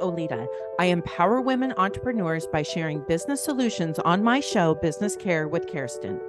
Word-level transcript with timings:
Oleta. 0.00 0.48
I 0.78 0.86
empower 0.86 1.40
women 1.40 1.72
entrepreneurs 1.76 2.46
by 2.46 2.62
sharing 2.62 3.00
business 3.08 3.44
solutions 3.44 3.98
on 4.00 4.22
my 4.22 4.40
show, 4.40 4.74
Business 4.74 5.16
Kare 5.16 5.48
with 5.48 5.66
Kerstin. 5.66 6.20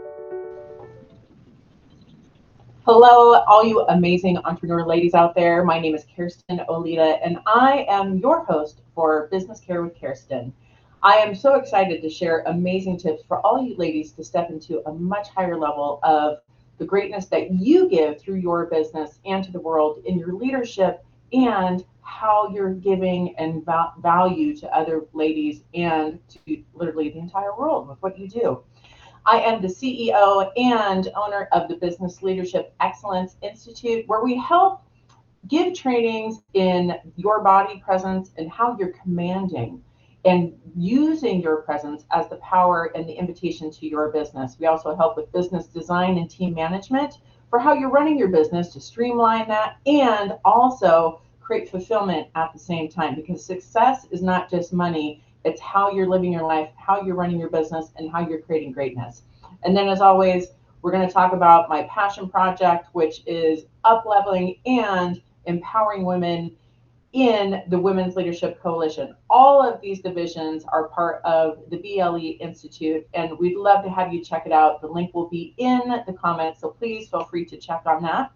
Hello, 2.85 3.43
all 3.47 3.65
you 3.65 3.81
amazing 3.89 4.37
entrepreneur 4.37 4.85
ladies 4.85 5.13
out 5.13 5.35
there. 5.35 5.63
My 5.65 5.77
name 5.77 5.93
is 5.93 6.05
Kerstin 6.05 6.65
Oleta, 6.69 7.19
and 7.21 7.37
I 7.45 7.85
am 7.89 8.17
your 8.17 8.45
host 8.45 8.81
for 8.95 9.27
Business 9.29 9.59
Kare 9.59 9.83
with 9.83 9.99
Kerstin. 9.99 10.53
I 11.03 11.17
am 11.17 11.35
so 11.35 11.55
excited 11.55 12.01
to 12.01 12.09
share 12.09 12.43
amazing 12.47 12.97
tips 12.97 13.23
for 13.27 13.45
all 13.45 13.61
you 13.61 13.75
ladies 13.75 14.13
to 14.13 14.23
step 14.23 14.49
into 14.49 14.81
a 14.87 14.93
much 14.93 15.27
higher 15.29 15.57
level 15.57 15.99
of 16.03 16.39
the 16.77 16.85
greatness 16.85 17.25
that 17.25 17.51
you 17.51 17.89
give 17.89 18.21
through 18.21 18.35
your 18.35 18.65
business 18.67 19.19
and 19.25 19.43
to 19.43 19.51
the 19.51 19.59
world 19.59 20.01
in 20.05 20.17
your 20.17 20.33
leadership 20.33 21.03
and 21.33 21.83
how 22.07 22.49
you're 22.53 22.73
giving 22.73 23.35
and 23.37 23.65
va- 23.65 23.93
value 23.99 24.55
to 24.55 24.75
other 24.75 25.05
ladies 25.13 25.63
and 25.73 26.19
to 26.29 26.63
literally 26.73 27.09
the 27.09 27.19
entire 27.19 27.55
world 27.55 27.87
with 27.87 28.01
what 28.01 28.17
you 28.17 28.29
do. 28.29 28.63
I 29.25 29.41
am 29.41 29.61
the 29.61 29.67
CEO 29.67 30.49
and 30.55 31.09
owner 31.17 31.49
of 31.51 31.67
the 31.67 31.75
Business 31.75 32.23
Leadership 32.23 32.73
Excellence 32.79 33.35
Institute, 33.41 34.07
where 34.07 34.23
we 34.23 34.37
help 34.37 34.83
give 35.49 35.73
trainings 35.73 36.39
in 36.53 36.95
your 37.17 37.43
body 37.43 37.81
presence 37.83 38.31
and 38.37 38.49
how 38.49 38.77
you're 38.79 38.93
commanding 38.93 39.83
and 40.23 40.53
using 40.77 41.41
your 41.41 41.57
presence 41.57 42.05
as 42.11 42.29
the 42.29 42.37
power 42.37 42.91
and 42.95 43.07
the 43.07 43.13
invitation 43.13 43.69
to 43.69 43.85
your 43.85 44.11
business. 44.11 44.55
We 44.57 44.67
also 44.67 44.95
help 44.95 45.17
with 45.17 45.31
business 45.33 45.67
design 45.67 46.17
and 46.17 46.29
team 46.29 46.53
management 46.53 47.15
for 47.49 47.59
how 47.59 47.73
you're 47.73 47.91
running 47.91 48.17
your 48.17 48.29
business 48.29 48.69
to 48.73 48.79
streamline 48.79 49.47
that 49.49 49.77
and 49.85 50.33
also 50.45 51.21
create 51.47 51.69
fulfillment 51.69 52.27
at 52.35 52.51
the 52.51 52.59
same 52.59 52.89
time 52.89 53.15
because 53.15 53.43
success 53.43 54.05
is 54.11 54.21
not 54.21 54.51
just 54.51 54.73
money 54.73 55.23
it's 55.45 55.61
how 55.61 55.89
you're 55.89 56.09
living 56.09 56.33
your 56.33 56.45
life 56.45 56.69
how 56.75 57.01
you're 57.01 57.15
running 57.15 57.39
your 57.39 57.49
business 57.49 57.91
and 57.95 58.11
how 58.11 58.19
you're 58.27 58.41
creating 58.41 58.73
greatness 58.73 59.21
and 59.63 59.75
then 59.75 59.87
as 59.87 60.01
always 60.01 60.47
we're 60.81 60.91
going 60.91 61.07
to 61.07 61.13
talk 61.13 61.31
about 61.31 61.69
my 61.69 61.83
passion 61.83 62.27
project 62.27 62.87
which 62.91 63.21
is 63.25 63.63
up 63.85 64.03
leveling 64.05 64.57
and 64.65 65.21
empowering 65.45 66.03
women 66.03 66.53
in 67.13 67.63
the 67.69 67.79
Women's 67.79 68.15
Leadership 68.15 68.61
Coalition. 68.61 69.15
All 69.29 69.61
of 69.61 69.79
these 69.81 70.01
divisions 70.01 70.65
are 70.65 70.89
part 70.89 71.21
of 71.23 71.57
the 71.69 71.77
BLE 71.77 72.35
Institute, 72.39 73.07
and 73.13 73.39
we'd 73.39 73.55
love 73.55 73.83
to 73.85 73.89
have 73.89 74.13
you 74.13 74.23
check 74.23 74.45
it 74.45 74.51
out. 74.51 74.81
The 74.81 74.87
link 74.87 75.13
will 75.13 75.29
be 75.29 75.55
in 75.57 76.03
the 76.05 76.13
comments, 76.13 76.59
so 76.59 76.69
please 76.69 77.09
feel 77.09 77.23
free 77.23 77.45
to 77.45 77.57
check 77.57 77.83
on 77.85 78.03
that. 78.03 78.31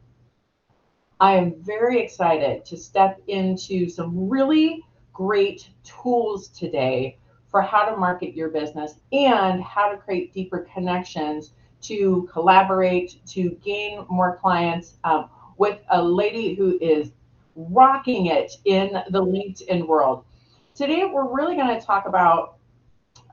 I 1.22 1.36
am 1.36 1.54
very 1.62 2.02
excited 2.02 2.66
to 2.66 2.76
step 2.76 3.22
into 3.28 3.88
some 3.88 4.28
really 4.28 4.84
great 5.14 5.70
tools 5.84 6.48
today 6.48 7.20
for 7.48 7.62
how 7.62 7.86
to 7.86 7.96
market 7.96 8.34
your 8.36 8.50
business 8.50 8.96
and 9.14 9.62
how 9.62 9.92
to 9.92 9.98
create 9.98 10.34
deeper 10.34 10.68
connections 10.74 11.54
to 11.82 12.28
collaborate, 12.34 13.24
to 13.28 13.52
gain 13.64 14.04
more 14.10 14.38
clients 14.38 14.96
um, 15.04 15.30
with 15.58 15.78
a 15.92 16.02
lady 16.02 16.56
who 16.56 16.80
is 16.82 17.12
rocking 17.56 18.26
it 18.26 18.54
in 18.66 18.92
the 19.12 19.24
LinkedIn 19.24 19.86
world. 19.86 20.26
Today, 20.74 21.06
we're 21.06 21.32
really 21.32 21.56
going 21.56 21.80
to 21.80 21.86
talk 21.86 22.08
about 22.08 22.56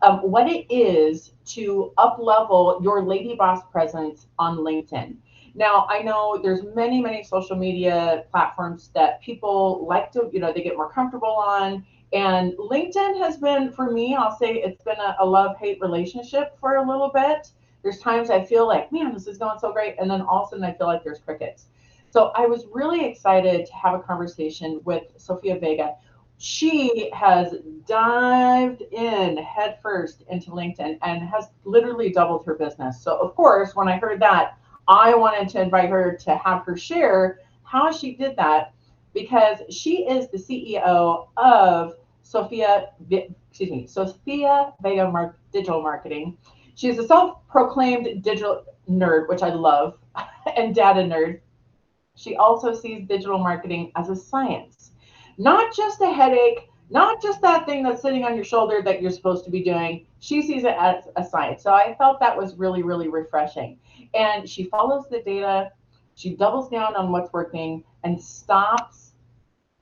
um, 0.02 0.18
what 0.18 0.46
it 0.46 0.66
is 0.70 1.32
to 1.46 1.94
up 1.96 2.18
level 2.20 2.80
your 2.82 3.02
lady 3.02 3.34
boss 3.34 3.62
presence 3.72 4.26
on 4.38 4.58
LinkedIn. 4.58 5.16
Now, 5.58 5.88
I 5.90 6.02
know 6.02 6.38
there's 6.40 6.62
many, 6.76 7.00
many 7.00 7.24
social 7.24 7.56
media 7.56 8.24
platforms 8.30 8.90
that 8.94 9.20
people 9.20 9.84
like 9.88 10.12
to, 10.12 10.30
you 10.32 10.38
know, 10.38 10.52
they 10.52 10.62
get 10.62 10.76
more 10.76 10.88
comfortable 10.88 11.34
on. 11.34 11.84
And 12.12 12.52
LinkedIn 12.52 13.18
has 13.18 13.38
been, 13.38 13.72
for 13.72 13.90
me, 13.90 14.14
I'll 14.14 14.38
say 14.38 14.54
it's 14.54 14.84
been 14.84 15.00
a, 15.00 15.16
a 15.18 15.26
love 15.26 15.56
hate 15.58 15.80
relationship 15.80 16.56
for 16.60 16.76
a 16.76 16.88
little 16.88 17.10
bit. 17.12 17.50
There's 17.82 17.98
times 17.98 18.30
I 18.30 18.44
feel 18.44 18.68
like, 18.68 18.92
man, 18.92 19.12
this 19.12 19.26
is 19.26 19.36
going 19.36 19.58
so 19.58 19.72
great. 19.72 19.96
And 19.98 20.08
then 20.08 20.22
all 20.22 20.44
of 20.44 20.46
a 20.46 20.50
sudden 20.50 20.64
I 20.64 20.72
feel 20.74 20.86
like 20.86 21.02
there's 21.02 21.18
crickets. 21.18 21.66
So 22.10 22.30
I 22.36 22.46
was 22.46 22.66
really 22.72 23.04
excited 23.04 23.66
to 23.66 23.74
have 23.74 23.98
a 23.98 24.02
conversation 24.02 24.80
with 24.84 25.02
Sophia 25.16 25.58
Vega. 25.58 25.96
She 26.38 27.10
has 27.12 27.56
dived 27.84 28.82
in 28.92 29.38
headfirst 29.38 30.22
into 30.30 30.52
LinkedIn 30.52 30.98
and 31.02 31.28
has 31.28 31.48
literally 31.64 32.10
doubled 32.10 32.46
her 32.46 32.54
business. 32.54 33.02
So, 33.02 33.18
of 33.18 33.34
course, 33.34 33.74
when 33.74 33.88
I 33.88 33.98
heard 33.98 34.20
that, 34.22 34.56
I 34.88 35.14
wanted 35.14 35.50
to 35.50 35.60
invite 35.60 35.90
her 35.90 36.16
to 36.16 36.36
have 36.36 36.64
her 36.64 36.76
share 36.76 37.40
how 37.62 37.92
she 37.92 38.14
did 38.14 38.36
that 38.36 38.72
because 39.12 39.58
she 39.70 40.08
is 40.08 40.28
the 40.30 40.38
CEO 40.38 41.28
of 41.36 41.94
Sophia, 42.22 42.90
excuse 43.10 43.70
me, 43.70 43.86
Sophia 43.86 44.72
Vega 44.82 45.10
Mar- 45.10 45.36
Digital 45.52 45.82
Marketing. 45.82 46.36
She's 46.74 46.98
a 46.98 47.06
self-proclaimed 47.06 48.22
digital 48.22 48.64
nerd, 48.88 49.28
which 49.28 49.42
I 49.42 49.50
love, 49.50 49.98
and 50.56 50.74
data 50.74 51.00
nerd. 51.00 51.40
She 52.16 52.36
also 52.36 52.74
sees 52.74 53.06
digital 53.06 53.38
marketing 53.38 53.92
as 53.96 54.08
a 54.08 54.16
science, 54.16 54.92
not 55.36 55.74
just 55.74 56.00
a 56.00 56.10
headache, 56.10 56.68
not 56.90 57.22
just 57.22 57.40
that 57.42 57.66
thing 57.66 57.82
that's 57.82 58.02
sitting 58.02 58.24
on 58.24 58.34
your 58.34 58.44
shoulder 58.44 58.80
that 58.82 59.02
you're 59.02 59.10
supposed 59.10 59.44
to 59.44 59.50
be 59.50 59.62
doing. 59.62 60.06
She 60.20 60.42
sees 60.42 60.64
it 60.64 60.74
as 60.78 61.04
a 61.16 61.24
science. 61.24 61.62
So 61.62 61.72
I 61.72 61.94
felt 61.96 62.20
that 62.20 62.36
was 62.36 62.56
really, 62.56 62.82
really 62.82 63.08
refreshing. 63.08 63.78
And 64.14 64.48
she 64.48 64.64
follows 64.64 65.04
the 65.10 65.20
data, 65.20 65.70
she 66.14 66.34
doubles 66.34 66.68
down 66.70 66.96
on 66.96 67.12
what's 67.12 67.32
working 67.32 67.84
and 68.04 68.20
stops 68.20 69.12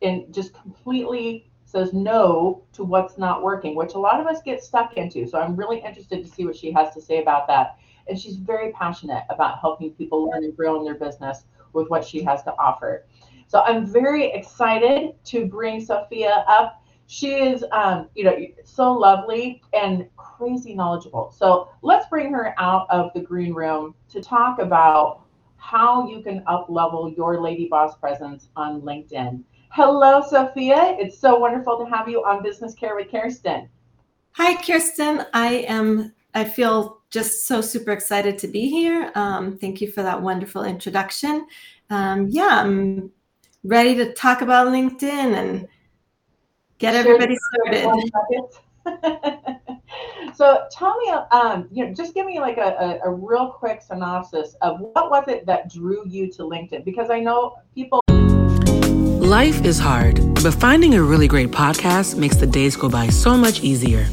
and 0.03 0.33
just 0.35 0.53
completely 0.55 1.51
says 1.65 1.93
no 1.93 2.65
to 2.73 2.85
what's 2.85 3.19
not 3.19 3.43
working, 3.43 3.75
which 3.75 3.95
a 3.95 3.99
lot 3.99 4.21
of 4.21 4.27
us 4.27 4.43
get 4.43 4.63
stuck 4.63 4.95
into. 4.97 5.27
So 5.27 5.39
I'm 5.39 5.57
really 5.57 5.79
interested 5.79 6.25
to 6.25 6.31
see 6.31 6.45
what 6.45 6.57
she 6.57 6.71
has 6.73 6.95
to 6.95 7.01
say 7.01 7.21
about 7.21 7.47
that. 7.49 7.79
And 8.09 8.19
she's 8.19 8.37
very 8.37 8.73
passionate 8.73 9.25
about 9.31 9.59
helping 9.61 9.91
people 9.93 10.31
learn 10.31 10.45
and 10.45 10.57
grow 10.57 10.79
in 10.79 10.85
their 10.85 10.95
business 10.95 11.45
with 11.73 11.89
what 11.89 12.05
she 12.05 12.23
has 12.23 12.43
to 12.45 12.53
offer. 12.59 13.07
So 13.49 13.63
I'm 13.63 13.87
very 13.87 14.33
excited 14.33 15.15
to 15.27 15.47
bring 15.47 15.85
Sophia 15.85 16.45
up. 16.49 16.83
She 17.07 17.35
is, 17.35 17.65
um, 17.73 18.09
you 18.15 18.25
know, 18.25 18.37
so 18.65 18.93
lovely 18.93 19.63
and 19.73 20.07
crazy 20.17 20.75
knowledgeable. 20.75 21.31
So 21.31 21.71
let's 21.83 22.09
bring 22.09 22.33
her 22.33 22.55
out 22.59 22.87
of 22.91 23.13
the 23.15 23.21
green 23.21 23.55
room 23.55 23.95
to 24.11 24.21
talk 24.21 24.59
about 24.59 25.23
how 25.57 26.09
you 26.09 26.21
can 26.21 26.43
up 26.47 26.67
level 26.69 27.13
your 27.17 27.41
lady 27.41 27.69
boss 27.69 27.97
presence 27.97 28.49
on 28.57 28.83
LinkedIn. 28.83 29.43
Hello, 29.71 30.23
Sophia. 30.29 30.97
It's 30.99 31.19
so 31.19 31.39
wonderful 31.39 31.79
to 31.79 31.91
have 31.91 32.09
you 32.09 32.25
on 32.25 32.43
Business 32.43 32.75
Kare 32.75 32.97
with 32.97 33.09
Kerstin. 33.09 33.69
Hi, 34.33 34.55
Kerstin. 34.63 35.27
I 35.33 35.65
am. 35.69 36.13
I 36.35 36.45
feel 36.45 37.03
just 37.11 37.47
so 37.47 37.61
super 37.61 37.93
excited 37.93 38.37
to 38.39 38.49
be 38.49 38.69
here. 38.69 39.11
Um, 39.15 39.57
thank 39.59 39.81
you 39.81 39.91
for 39.91 40.03
that 40.03 40.21
wonderful 40.21 40.65
introduction. 40.65 41.47
Um, 41.89 42.27
yeah, 42.29 42.61
I'm 42.63 43.11
ready 43.65 43.95
to 43.95 44.13
talk 44.13 44.43
about 44.43 44.69
LinkedIn 44.69 45.03
and 45.35 45.69
get 46.79 46.95
everybody 46.95 47.37
started. 47.55 48.43
so 50.35 50.65
tell 50.71 50.97
me, 50.99 51.11
um, 51.33 51.69
you 51.73 51.87
know, 51.87 51.95
just 51.95 52.15
give 52.15 52.27
me 52.27 52.41
like 52.41 52.59
a, 52.59 53.01
a, 53.05 53.11
a 53.11 53.11
real 53.11 53.49
quick 53.49 53.83
synopsis 53.83 54.55
of 54.63 54.81
what 54.81 55.11
was 55.11 55.29
it 55.29 55.47
that 55.47 55.73
drew 55.73 56.07
you 56.07 56.31
to 56.33 56.43
LinkedIn? 56.43 56.85
Because 56.85 57.11
I 57.11 57.21
know 57.21 57.59
people. 57.75 58.01
Life 58.09 59.65
is 59.65 59.79
hard, 59.79 60.21
but 60.43 60.55
finding 60.55 60.95
a 60.95 61.03
really 61.03 61.27
great 61.27 61.51
podcast 61.51 62.17
makes 62.17 62.37
the 62.37 62.47
days 62.47 62.77
go 62.77 62.89
by 62.89 63.09
so 63.09 63.37
much 63.37 63.61
easier. 63.61 64.07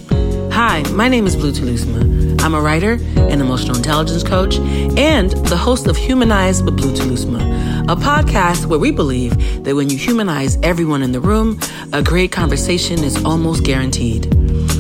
Hi, 0.52 0.84
my 0.92 1.08
name 1.08 1.28
is 1.28 1.36
Blue 1.36 1.52
Telusma. 1.52 2.42
I'm 2.42 2.56
a 2.56 2.62
writer, 2.62 2.94
an 3.16 3.42
emotional 3.42 3.78
intelligence 3.78 4.24
coach, 4.24 4.58
and 4.98 5.32
the 5.48 5.58
host 5.58 5.88
of 5.88 5.96
Humanize 5.96 6.64
with 6.64 6.78
Blue 6.78 6.94
Telusma, 6.94 7.42
a 7.90 7.98
podcast 7.98 8.66
where 8.68 8.80
we 8.80 8.92
believe 8.92 9.64
that 9.66 9.76
when 9.76 9.90
you 9.90 9.98
humanize 9.98 10.58
everyone 10.64 11.04
in 11.04 11.12
the 11.12 11.20
room, 11.20 11.60
a 11.92 12.02
great 12.02 12.32
conversation 12.32 13.04
is 13.04 13.22
almost 13.26 13.66
guaranteed. 13.66 14.24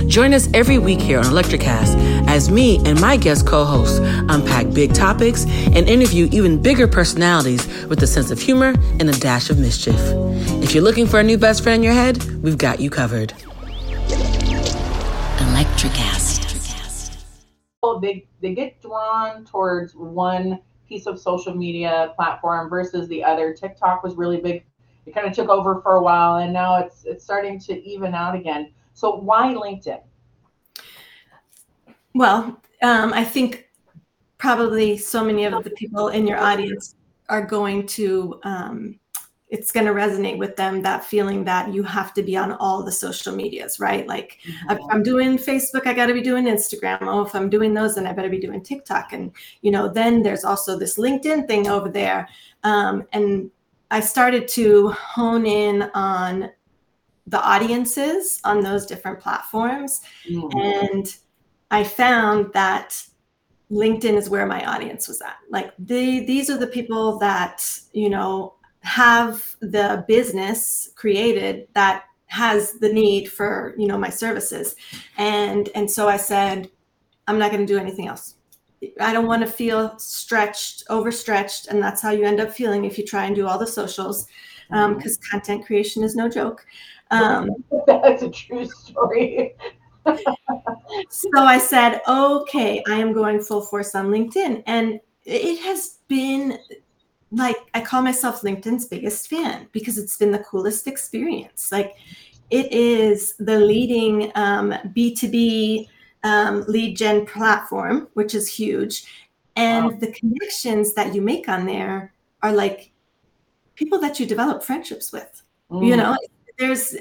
Join 0.07 0.33
us 0.33 0.47
every 0.53 0.77
week 0.77 1.01
here 1.01 1.19
on 1.19 1.25
Electricast 1.25 1.97
as 2.29 2.49
me 2.49 2.77
and 2.85 2.99
my 3.01 3.17
guest 3.17 3.45
co 3.45 3.65
hosts 3.65 3.99
unpack 4.29 4.73
big 4.73 4.93
topics 4.93 5.45
and 5.45 5.89
interview 5.89 6.29
even 6.31 6.61
bigger 6.61 6.87
personalities 6.87 7.67
with 7.87 8.01
a 8.03 8.07
sense 8.07 8.31
of 8.31 8.39
humor 8.39 8.73
and 8.99 9.09
a 9.09 9.19
dash 9.19 9.49
of 9.49 9.59
mischief. 9.59 9.99
If 10.63 10.73
you're 10.73 10.83
looking 10.83 11.05
for 11.05 11.19
a 11.19 11.23
new 11.23 11.37
best 11.37 11.61
friend 11.61 11.79
in 11.79 11.83
your 11.83 11.93
head, 11.93 12.23
we've 12.41 12.57
got 12.57 12.79
you 12.79 12.89
covered. 12.89 13.33
Electricast. 15.39 16.39
They, 18.01 18.27
they 18.39 18.53
get 18.53 18.81
drawn 18.81 19.43
towards 19.43 19.93
one 19.93 20.59
piece 20.93 21.07
of 21.07 21.19
social 21.19 21.55
media 21.55 22.13
platform 22.15 22.69
versus 22.69 23.07
the 23.07 23.23
other. 23.23 23.51
TikTok 23.51 24.03
was 24.03 24.13
really 24.15 24.39
big. 24.39 24.63
It 25.07 25.15
kind 25.15 25.25
of 25.25 25.33
took 25.33 25.49
over 25.49 25.81
for 25.81 25.95
a 25.95 26.01
while 26.01 26.37
and 26.37 26.53
now 26.53 26.77
it's 26.77 27.03
it's 27.03 27.23
starting 27.23 27.59
to 27.61 27.83
even 27.83 28.13
out 28.13 28.35
again. 28.35 28.71
So 28.93 29.15
why 29.15 29.53
LinkedIn? 29.55 30.01
Well, 32.13 32.61
um, 32.83 33.11
I 33.11 33.23
think 33.23 33.67
probably 34.37 34.97
so 34.97 35.23
many 35.23 35.45
of 35.45 35.63
the 35.63 35.71
people 35.71 36.09
in 36.09 36.27
your 36.27 36.37
audience 36.37 36.95
are 37.27 37.43
going 37.43 37.87
to 37.87 38.39
um, 38.43 38.99
it's 39.53 39.71
going 39.71 39.85
to 39.85 39.93
resonate 39.93 40.39
with 40.39 40.55
them 40.55 40.81
that 40.81 41.05
feeling 41.05 41.43
that 41.43 41.71
you 41.71 41.83
have 41.83 42.11
to 42.11 42.23
be 42.23 42.35
on 42.35 42.53
all 42.53 42.81
the 42.81 42.91
social 42.91 43.35
medias 43.35 43.79
right? 43.79 44.07
Like 44.07 44.39
mm-hmm. 44.43 44.71
if 44.71 44.79
i'm 44.89 45.03
doing 45.03 45.37
facebook 45.37 45.85
i 45.85 45.93
got 45.93 46.07
to 46.07 46.13
be 46.13 46.21
doing 46.21 46.45
instagram. 46.45 46.97
Oh 47.01 47.21
if 47.21 47.35
i'm 47.35 47.51
doing 47.51 47.73
those 47.73 47.93
then 47.93 48.07
i 48.07 48.13
better 48.13 48.29
be 48.29 48.39
doing 48.39 48.63
tiktok. 48.63 49.13
And 49.13 49.31
you 49.61 49.69
know 49.69 49.87
then 49.87 50.23
there's 50.23 50.43
also 50.43 50.77
this 50.77 50.97
linkedin 50.97 51.47
thing 51.47 51.67
over 51.67 51.87
there. 51.87 52.27
Um, 52.63 53.05
and 53.13 53.51
i 53.91 53.99
started 53.99 54.47
to 54.59 54.89
hone 54.89 55.45
in 55.45 55.83
on 55.93 56.49
the 57.27 57.41
audiences 57.41 58.41
on 58.43 58.61
those 58.61 58.87
different 58.87 59.19
platforms. 59.19 60.01
Mm-hmm. 60.27 60.57
and 60.57 61.17
i 61.69 61.83
found 61.83 62.51
that 62.53 63.05
linkedin 63.71 64.17
is 64.17 64.29
where 64.29 64.45
my 64.45 64.63
audience 64.65 65.07
was 65.07 65.21
at. 65.21 65.37
Like 65.49 65.73
the, 65.79 66.25
these 66.25 66.49
are 66.49 66.57
the 66.57 66.67
people 66.67 67.17
that 67.19 67.65
you 67.91 68.09
know 68.09 68.55
have 68.83 69.55
the 69.61 70.03
business 70.07 70.91
created 70.95 71.67
that 71.73 72.03
has 72.27 72.73
the 72.79 72.91
need 72.91 73.31
for 73.31 73.73
you 73.77 73.87
know 73.87 73.97
my 73.97 74.09
services. 74.09 74.75
And 75.17 75.69
and 75.75 75.89
so 75.89 76.07
i 76.07 76.17
said 76.17 76.69
i'm 77.27 77.39
not 77.39 77.51
going 77.51 77.65
to 77.65 77.73
do 77.73 77.79
anything 77.79 78.07
else. 78.07 78.35
I 78.99 79.13
don't 79.13 79.27
want 79.27 79.41
to 79.45 79.51
feel 79.51 79.97
stretched 79.97 80.83
overstretched 80.89 81.67
and 81.67 81.81
that's 81.81 82.01
how 82.01 82.11
you 82.11 82.25
end 82.25 82.41
up 82.41 82.51
feeling 82.51 82.83
if 82.85 82.97
you 82.97 83.05
try 83.05 83.25
and 83.25 83.35
do 83.35 83.47
all 83.47 83.57
the 83.57 83.67
socials 83.67 84.27
because 84.69 85.17
um, 85.17 85.23
content 85.29 85.65
creation 85.65 86.03
is 86.03 86.15
no 86.15 86.27
joke. 86.27 86.65
Um, 87.11 87.49
that's 87.87 88.23
a 88.23 88.29
true 88.29 88.65
story. 88.65 89.55
So 91.09 91.29
i 91.39 91.57
said 91.57 92.01
okay 92.07 92.83
i 92.87 92.95
am 92.95 93.13
going 93.13 93.39
full 93.41 93.61
force 93.61 93.95
on 93.95 94.07
linkedin. 94.07 94.61
And 94.67 94.99
it 95.25 95.59
has 95.61 95.99
been 96.07 96.59
like 97.33 97.57
I 97.73 97.81
call 97.81 98.01
myself 98.01 98.41
LinkedIn's 98.41 98.85
biggest 98.85 99.29
fan 99.29 99.67
because 99.71 99.97
it's 99.97 100.17
been 100.17 100.31
the 100.31 100.39
coolest 100.39 100.87
experience. 100.87 101.71
Like 101.71 101.95
it 102.49 102.71
is 102.71 103.35
the 103.39 103.59
leading 103.59 104.31
um, 104.35 104.71
B2B 104.95 105.87
um, 106.23 106.63
lead 106.67 106.95
gen 106.95 107.25
platform, 107.25 108.07
which 108.13 108.35
is 108.35 108.47
huge. 108.47 109.05
And 109.55 109.85
wow. 109.85 109.97
the 109.99 110.11
connections 110.11 110.93
that 110.93 111.13
you 111.13 111.21
make 111.21 111.49
on 111.49 111.65
there 111.65 112.13
are 112.41 112.53
like 112.53 112.91
people 113.75 113.99
that 113.99 114.19
you 114.19 114.25
develop 114.25 114.63
friendships 114.63 115.11
with. 115.11 115.41
Mm. 115.71 115.87
You 115.87 115.97
know, 115.97 116.17
there's 116.59 116.95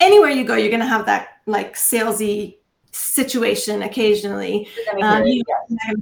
anywhere 0.00 0.30
you 0.30 0.44
go, 0.44 0.56
you're 0.56 0.70
going 0.70 0.80
to 0.80 0.86
have 0.86 1.06
that 1.06 1.40
like 1.46 1.74
salesy 1.74 2.56
situation 2.92 3.82
occasionally. 3.82 4.68
Um, 5.02 5.26
you, 5.26 5.42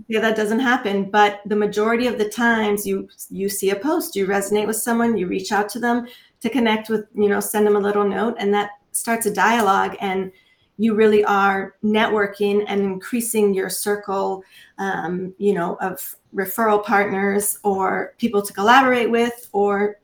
yeah, 0.09 0.21
that 0.21 0.37
doesn't 0.37 0.61
happen, 0.61 1.11
but 1.11 1.41
the 1.47 1.57
majority 1.57 2.07
of 2.07 2.19
the 2.19 2.29
times 2.29 2.87
you 2.87 3.09
you 3.31 3.49
see 3.49 3.71
a 3.71 3.77
post, 3.77 4.17
you 4.17 4.27
resonate 4.27 4.67
with 4.67 4.77
someone, 4.77 5.17
you 5.17 5.27
reach 5.27 5.53
out 5.53 5.69
to 5.71 5.79
them 5.79 6.07
to 6.41 6.51
connect 6.51 6.89
with, 6.89 7.07
you 7.15 7.29
know, 7.29 7.41
send 7.41 7.67
them 7.67 7.77
a 7.77 7.81
little 7.81 8.07
note, 8.07 8.35
and 8.39 8.53
that 8.53 8.71
starts 8.93 9.27
a 9.27 9.33
dialogue, 9.33 9.97
and 10.01 10.33
you 10.79 10.95
really 10.95 11.25
are 11.25 11.77
networking 11.85 12.65
and 12.67 12.81
increasing 12.81 13.55
your 13.55 13.69
circle, 13.69 14.43
um, 14.79 15.35
you 15.39 15.53
know, 15.53 15.77
of 15.81 16.17
referral 16.35 16.83
partners 16.83 17.59
or 17.63 18.15
people 18.19 18.41
to 18.41 18.53
collaborate 18.53 19.11
with 19.11 19.49
or 19.53 20.01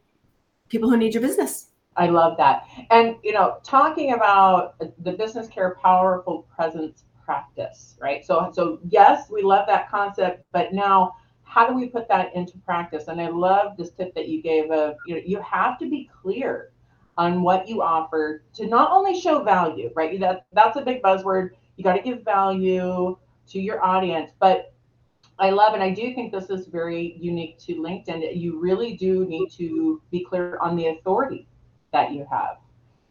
people 0.68 0.90
who 0.90 0.96
need 0.96 1.14
your 1.14 1.22
business. 1.22 1.65
I 1.96 2.08
love 2.08 2.36
that. 2.36 2.64
And 2.90 3.16
you 3.22 3.32
know, 3.32 3.58
talking 3.62 4.12
about 4.12 4.78
the 4.78 5.12
business 5.12 5.48
care 5.48 5.76
powerful 5.82 6.46
presence 6.54 7.04
practice, 7.24 7.96
right? 8.00 8.24
So 8.24 8.50
so 8.52 8.78
yes, 8.88 9.30
we 9.30 9.42
love 9.42 9.66
that 9.66 9.90
concept, 9.90 10.44
but 10.52 10.72
now 10.72 11.14
how 11.42 11.66
do 11.66 11.74
we 11.74 11.88
put 11.88 12.08
that 12.08 12.34
into 12.34 12.58
practice? 12.58 13.08
And 13.08 13.20
I 13.20 13.28
love 13.28 13.76
this 13.76 13.90
tip 13.90 14.14
that 14.14 14.28
you 14.28 14.42
gave 14.42 14.70
of 14.70 14.96
you 15.06 15.16
know, 15.16 15.22
you 15.24 15.40
have 15.40 15.78
to 15.78 15.88
be 15.88 16.10
clear 16.22 16.72
on 17.18 17.42
what 17.42 17.66
you 17.66 17.82
offer 17.82 18.42
to 18.54 18.66
not 18.66 18.90
only 18.90 19.18
show 19.18 19.42
value, 19.42 19.90
right? 19.96 20.20
That 20.20 20.46
that's 20.52 20.76
a 20.76 20.82
big 20.82 21.02
buzzword. 21.02 21.50
You 21.76 21.84
got 21.84 21.94
to 21.94 22.02
give 22.02 22.22
value 22.24 23.16
to 23.48 23.60
your 23.60 23.82
audience, 23.84 24.32
but 24.38 24.72
I 25.38 25.50
love 25.50 25.74
and 25.74 25.82
I 25.82 25.90
do 25.90 26.14
think 26.14 26.32
this 26.32 26.48
is 26.48 26.66
very 26.66 27.16
unique 27.20 27.58
to 27.60 27.74
LinkedIn. 27.74 28.38
You 28.38 28.58
really 28.58 28.96
do 28.96 29.26
need 29.26 29.50
to 29.52 30.00
be 30.10 30.24
clear 30.24 30.58
on 30.58 30.76
the 30.76 30.88
authority 30.88 31.46
that 31.96 32.12
you 32.12 32.26
have. 32.30 32.58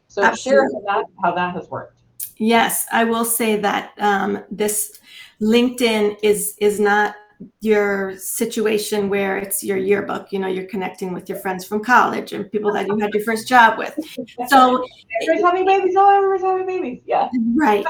So 0.08 0.24
Absolutely. 0.24 0.70
share 0.72 0.82
how 0.88 1.02
that, 1.02 1.06
how 1.24 1.36
that 1.36 1.56
has 1.56 1.70
worked. 1.70 2.00
Yes, 2.38 2.86
I 2.92 3.04
will 3.04 3.26
say 3.26 3.58
that 3.58 3.94
um, 3.98 4.44
this 4.52 5.00
LinkedIn 5.42 6.18
is 6.22 6.56
is 6.60 6.80
not 6.80 7.16
your 7.60 8.18
situation 8.18 9.10
where 9.10 9.38
it's 9.38 9.62
your 9.62 9.76
yearbook 9.76 10.32
you 10.32 10.40
know 10.40 10.48
you're 10.48 10.68
connecting 10.68 11.12
with 11.12 11.28
your 11.28 11.38
friends 11.40 11.66
from 11.66 11.84
college 11.84 12.32
and 12.32 12.50
people 12.50 12.72
that 12.72 12.88
you 12.88 12.98
had 12.98 13.14
your 13.14 13.24
first 13.24 13.46
job 13.46 13.78
with 13.78 13.94
so 14.48 14.86
everybody's 15.22 15.44
having 15.44 15.66
babies 15.66 15.96
all 15.98 16.10
everybody's 16.12 16.46
having 16.46 16.66
babies 16.66 17.02
yeah 17.06 17.28
right 17.54 17.86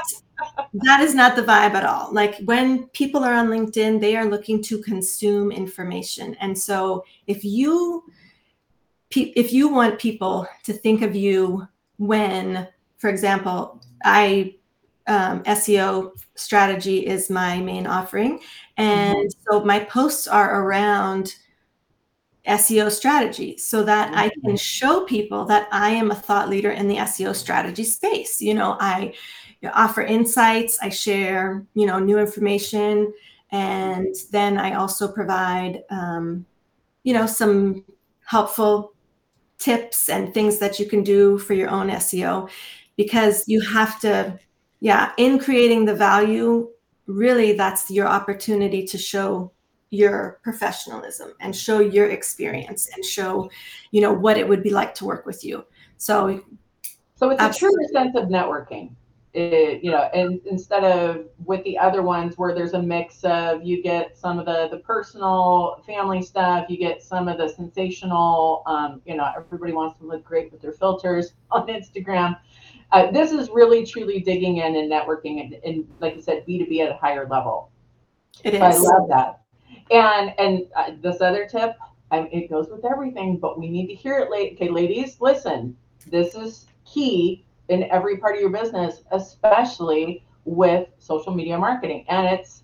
that 0.72 1.00
is 1.00 1.14
not 1.14 1.36
the 1.36 1.42
vibe 1.42 1.74
at 1.74 1.84
all 1.84 2.12
like 2.12 2.36
when 2.46 2.88
people 2.88 3.22
are 3.22 3.34
on 3.34 3.46
linkedin 3.46 4.00
they 4.00 4.16
are 4.16 4.26
looking 4.26 4.60
to 4.60 4.82
consume 4.82 5.52
information 5.52 6.34
and 6.40 6.58
so 6.58 7.04
if 7.28 7.44
you 7.44 8.02
if 9.10 9.52
you 9.52 9.68
want 9.68 9.98
people 9.98 10.46
to 10.64 10.72
think 10.72 11.02
of 11.02 11.14
you 11.14 11.66
when, 11.98 12.68
for 12.98 13.08
example, 13.08 13.80
I 14.04 14.54
um, 15.06 15.42
SEO 15.44 16.12
strategy 16.34 17.06
is 17.06 17.30
my 17.30 17.60
main 17.60 17.86
offering, 17.86 18.40
and 18.76 19.16
mm-hmm. 19.16 19.52
so 19.52 19.64
my 19.64 19.80
posts 19.80 20.26
are 20.26 20.62
around 20.62 21.36
SEO 22.46 22.90
strategy 22.90 23.56
so 23.58 23.82
that 23.82 24.16
I 24.16 24.28
can 24.28 24.42
mm-hmm. 24.42 24.56
show 24.56 25.04
people 25.04 25.44
that 25.46 25.68
I 25.72 25.90
am 25.90 26.10
a 26.10 26.14
thought 26.14 26.48
leader 26.48 26.70
in 26.70 26.88
the 26.88 26.96
SEO 26.96 27.34
strategy 27.34 27.84
space. 27.84 28.40
You 28.40 28.54
know, 28.54 28.76
I 28.80 29.14
offer 29.74 30.02
insights, 30.02 30.78
I 30.80 30.88
share, 30.88 31.64
you 31.74 31.86
know, 31.86 31.98
new 31.98 32.18
information, 32.18 33.12
and 33.50 34.14
then 34.30 34.58
I 34.58 34.74
also 34.74 35.10
provide, 35.10 35.82
um, 35.90 36.46
you 37.04 37.14
know, 37.14 37.26
some 37.26 37.84
helpful 38.24 38.92
tips 39.58 40.08
and 40.08 40.32
things 40.32 40.58
that 40.58 40.78
you 40.78 40.86
can 40.86 41.02
do 41.02 41.38
for 41.38 41.54
your 41.54 41.70
own 41.70 41.88
SEO 41.88 42.48
because 42.96 43.46
you 43.46 43.60
have 43.60 44.00
to, 44.00 44.38
yeah, 44.80 45.12
in 45.16 45.38
creating 45.38 45.84
the 45.84 45.94
value, 45.94 46.68
really 47.06 47.52
that's 47.52 47.90
your 47.90 48.06
opportunity 48.06 48.84
to 48.86 48.98
show 48.98 49.52
your 49.90 50.40
professionalism 50.42 51.32
and 51.40 51.54
show 51.54 51.80
your 51.80 52.10
experience 52.10 52.88
and 52.94 53.04
show, 53.04 53.50
you 53.92 54.00
know, 54.00 54.12
what 54.12 54.36
it 54.36 54.48
would 54.48 54.62
be 54.62 54.70
like 54.70 54.94
to 54.94 55.04
work 55.04 55.24
with 55.26 55.44
you. 55.44 55.64
So, 55.96 56.42
so 57.14 57.30
it's 57.30 57.40
absolutely. 57.40 57.84
a 57.84 57.88
true 57.88 58.04
sense 58.04 58.16
of 58.16 58.28
networking 58.28 58.90
it, 59.36 59.84
you 59.84 59.90
know, 59.90 60.08
and 60.14 60.40
instead 60.46 60.82
of 60.82 61.26
with 61.44 61.62
the 61.64 61.78
other 61.78 62.00
ones 62.00 62.38
where 62.38 62.54
there's 62.54 62.72
a 62.72 62.80
mix 62.80 63.22
of 63.24 63.62
you 63.62 63.82
get 63.82 64.16
some 64.16 64.38
of 64.38 64.46
the 64.46 64.68
the 64.70 64.78
personal 64.78 65.82
family 65.86 66.22
stuff, 66.22 66.66
you 66.70 66.78
get 66.78 67.02
some 67.02 67.28
of 67.28 67.36
the 67.36 67.48
sensational, 67.48 68.62
um, 68.66 69.02
you 69.04 69.14
know, 69.14 69.30
everybody 69.36 69.72
wants 69.72 69.98
to 69.98 70.06
look 70.06 70.24
great 70.24 70.50
with 70.50 70.62
their 70.62 70.72
filters 70.72 71.34
on 71.50 71.66
Instagram. 71.66 72.38
Uh, 72.92 73.10
this 73.10 73.30
is 73.30 73.50
really 73.50 73.84
truly 73.84 74.20
digging 74.20 74.58
in 74.58 74.76
and 74.76 74.90
networking 74.90 75.44
and, 75.44 75.54
and 75.64 75.86
like 76.00 76.16
I 76.16 76.20
said, 76.20 76.46
B2B 76.46 76.80
at 76.80 76.90
a 76.90 76.96
higher 76.96 77.28
level. 77.28 77.70
It 78.42 78.54
is. 78.54 78.62
I 78.62 78.70
love 78.70 79.08
that. 79.08 79.40
And 79.90 80.32
and 80.38 80.66
uh, 80.74 80.92
this 81.02 81.20
other 81.20 81.46
tip, 81.46 81.76
I, 82.10 82.20
it 82.32 82.48
goes 82.48 82.68
with 82.70 82.86
everything, 82.86 83.36
but 83.36 83.58
we 83.58 83.68
need 83.68 83.88
to 83.88 83.94
hear 83.94 84.18
it. 84.18 84.30
Late, 84.30 84.54
okay, 84.54 84.70
ladies, 84.70 85.20
listen. 85.20 85.76
This 86.06 86.34
is 86.34 86.66
key 86.86 87.44
in 87.68 87.84
every 87.84 88.18
part 88.18 88.36
of 88.36 88.40
your 88.40 88.50
business, 88.50 89.02
especially 89.12 90.24
with 90.44 90.88
social 90.98 91.34
media 91.34 91.58
marketing. 91.58 92.04
And 92.08 92.26
it's 92.26 92.62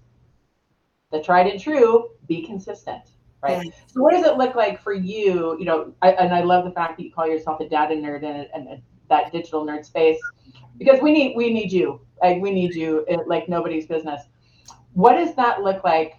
the 1.10 1.22
tried 1.22 1.46
and 1.48 1.60
true, 1.60 2.10
be 2.26 2.42
consistent. 2.42 3.02
Right. 3.42 3.64
Yeah. 3.64 3.72
So 3.88 4.02
what 4.02 4.12
does 4.12 4.24
it 4.24 4.36
look 4.36 4.54
like 4.54 4.80
for 4.80 4.92
you? 4.92 5.58
You 5.58 5.64
know, 5.64 5.92
I, 6.00 6.12
and 6.12 6.32
I 6.32 6.42
love 6.42 6.64
the 6.64 6.70
fact 6.70 6.96
that 6.96 7.02
you 7.02 7.12
call 7.12 7.26
yourself 7.26 7.60
a 7.60 7.68
data 7.68 7.94
nerd 7.94 8.24
and, 8.24 8.48
and 8.54 8.82
that 9.08 9.32
digital 9.32 9.66
nerd 9.66 9.84
space 9.84 10.18
because 10.78 11.00
we 11.02 11.12
need 11.12 11.36
we 11.36 11.52
need 11.52 11.72
you. 11.72 12.00
Like 12.22 12.40
we 12.40 12.52
need 12.52 12.74
you 12.74 13.04
in, 13.08 13.20
like 13.26 13.48
nobody's 13.48 13.86
business. 13.86 14.22
What 14.92 15.16
does 15.16 15.34
that 15.34 15.62
look 15.62 15.82
like 15.82 16.14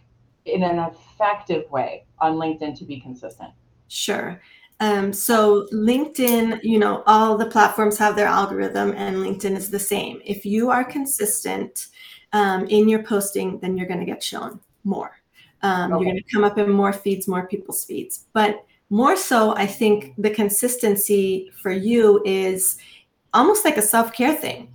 in 0.46 0.64
an 0.64 0.80
effective 0.80 1.70
way 1.72 2.06
on 2.20 2.34
LinkedIn 2.34 2.78
to 2.80 2.86
be 2.86 3.00
consistent? 3.00 3.52
Sure. 3.88 4.42
Um, 4.84 5.14
so 5.14 5.66
LinkedIn, 5.72 6.62
you 6.62 6.78
know, 6.78 7.04
all 7.06 7.38
the 7.38 7.46
platforms 7.46 7.98
have 8.00 8.18
their 8.18 8.28
algorithm, 8.28 8.92
and 8.98 9.16
LinkedIn 9.16 9.56
is 9.56 9.70
the 9.70 9.80
same. 9.80 10.22
If 10.26 10.46
you 10.46 10.70
are 10.70 10.84
consistent 10.84 11.88
um, 12.34 12.66
in 12.68 12.90
your 12.90 13.02
posting, 13.02 13.60
then 13.60 13.78
you're 13.78 13.88
going 13.88 14.02
to 14.02 14.06
get 14.06 14.22
shown 14.22 14.60
more. 14.84 15.22
Um, 15.62 15.94
okay. 15.94 16.04
You're 16.04 16.12
going 16.12 16.24
to 16.24 16.34
come 16.34 16.44
up 16.44 16.58
in 16.58 16.70
more 16.70 16.92
feeds, 16.92 17.30
more 17.30 17.48
people's 17.48 17.86
feeds. 17.86 18.26
But 18.34 18.66
more 18.90 19.16
so, 19.16 19.56
I 19.56 19.66
think 19.66 20.16
the 20.18 20.30
consistency 20.30 21.50
for 21.62 21.72
you 21.72 22.22
is 22.26 22.78
almost 23.34 23.64
like 23.64 23.78
a 23.78 23.82
self 23.82 24.12
care 24.12 24.36
thing. 24.36 24.68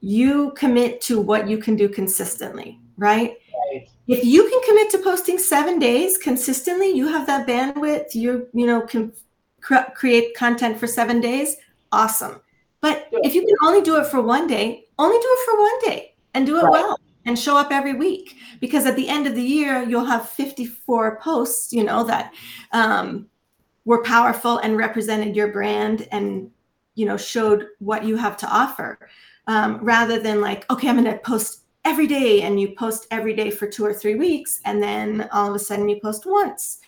You 0.00 0.50
commit 0.56 1.00
to 1.02 1.20
what 1.20 1.48
you 1.48 1.58
can 1.58 1.76
do 1.76 1.88
consistently, 1.88 2.80
right? 2.96 3.36
right? 3.72 3.88
If 4.08 4.24
you 4.24 4.48
can 4.50 4.60
commit 4.66 4.90
to 4.90 4.98
posting 4.98 5.38
seven 5.38 5.78
days 5.78 6.18
consistently, 6.18 6.90
you 6.90 7.06
have 7.06 7.24
that 7.28 7.46
bandwidth. 7.46 8.16
You 8.16 8.48
you 8.52 8.66
know 8.66 8.80
can 8.80 9.12
cr- 9.60 9.90
create 9.94 10.34
content 10.34 10.78
for 10.78 10.86
seven 10.86 11.20
days, 11.20 11.56
awesome. 11.92 12.40
But 12.80 13.08
if 13.12 13.34
you 13.34 13.42
can 13.42 13.56
only 13.64 13.82
do 13.82 13.96
it 13.96 14.06
for 14.06 14.20
one 14.20 14.46
day, 14.46 14.84
only 14.98 15.18
do 15.18 15.28
it 15.28 15.44
for 15.44 15.60
one 15.60 15.80
day 15.80 16.14
and 16.34 16.46
do 16.46 16.58
it 16.58 16.62
right. 16.62 16.70
well 16.70 16.98
and 17.28 17.38
show 17.38 17.56
up 17.56 17.70
every 17.70 17.94
week 17.94 18.36
because 18.60 18.86
at 18.86 18.96
the 18.96 19.08
end 19.08 19.26
of 19.26 19.34
the 19.34 19.42
year 19.42 19.82
you'll 19.82 20.04
have 20.04 20.28
54 20.28 21.20
posts 21.20 21.72
you 21.72 21.84
know 21.84 22.02
that 22.04 22.32
um, 22.72 23.26
were 23.84 24.02
powerful 24.02 24.58
and 24.58 24.76
represented 24.76 25.36
your 25.36 25.52
brand 25.52 26.08
and 26.10 26.50
you 26.94 27.06
know 27.06 27.16
showed 27.16 27.66
what 27.78 28.04
you 28.04 28.16
have 28.16 28.36
to 28.38 28.46
offer 28.46 28.98
um, 29.46 29.78
rather 29.82 30.18
than 30.18 30.40
like 30.40 30.68
okay 30.70 30.88
i'm 30.88 31.02
going 31.02 31.04
to 31.04 31.18
post 31.18 31.64
every 31.84 32.06
day 32.06 32.42
and 32.42 32.60
you 32.60 32.70
post 32.70 33.06
every 33.10 33.34
day 33.34 33.50
for 33.50 33.66
two 33.66 33.84
or 33.84 33.94
three 33.94 34.14
weeks 34.14 34.60
and 34.64 34.82
then 34.82 35.28
all 35.32 35.48
of 35.48 35.54
a 35.54 35.58
sudden 35.58 35.88
you 35.88 36.00
post 36.00 36.24
once 36.26 36.80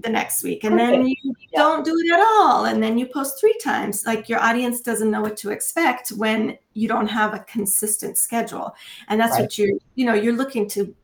the 0.00 0.08
next 0.08 0.42
week. 0.42 0.64
And 0.64 0.78
then 0.78 1.06
you 1.06 1.16
yeah. 1.24 1.60
don't 1.60 1.84
do 1.84 1.96
it 1.96 2.12
at 2.12 2.20
all. 2.20 2.64
And 2.64 2.82
then 2.82 2.98
you 2.98 3.06
post 3.06 3.38
three 3.38 3.56
times. 3.62 4.04
Like 4.04 4.28
your 4.28 4.40
audience 4.40 4.80
doesn't 4.80 5.10
know 5.10 5.22
what 5.22 5.36
to 5.38 5.50
expect 5.50 6.08
when 6.10 6.58
you 6.72 6.88
don't 6.88 7.06
have 7.06 7.32
a 7.34 7.40
consistent 7.40 8.18
schedule. 8.18 8.74
And 9.08 9.20
that's 9.20 9.32
right. 9.32 9.42
what 9.42 9.56
you're 9.56 9.78
you 9.94 10.06
know 10.06 10.14
you're 10.14 10.34
looking 10.34 10.68
to 10.70 10.94